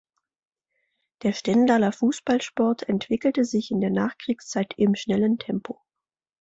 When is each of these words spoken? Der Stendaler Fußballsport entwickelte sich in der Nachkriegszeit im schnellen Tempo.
Der 1.21 1.31
Stendaler 1.31 1.91
Fußballsport 1.91 2.89
entwickelte 2.89 3.45
sich 3.45 3.69
in 3.69 3.81
der 3.81 3.91
Nachkriegszeit 3.91 4.73
im 4.77 4.95
schnellen 4.95 5.37
Tempo. 5.37 5.79